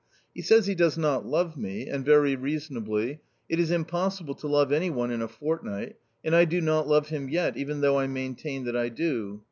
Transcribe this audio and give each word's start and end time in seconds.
He 0.33 0.41
says 0.41 0.65
he 0.65 0.73
does 0.73 0.97
not 0.97 1.27
love 1.27 1.55
me— 1.55 1.85
and 1.87 2.03
very 2.03 2.35
reasonably; 2.35 3.21
it 3.47 3.59
is 3.59 3.69
impossible 3.69 4.33
to 4.33 4.47
love 4.47 4.71
any 4.71 4.89
one 4.89 5.11
in 5.11 5.21
a 5.21 5.27
fortnight, 5.27 5.95
and 6.23 6.35
I 6.35 6.43
do 6.45 6.59
not 6.59 6.87
love 6.87 7.09
him 7.09 7.29
yet, 7.29 7.55
even 7.55 7.81
though 7.81 7.99
I 7.99 8.07
maintain 8.07 8.63
that 8.65 8.75
I 8.75 8.89
do." 8.89 9.39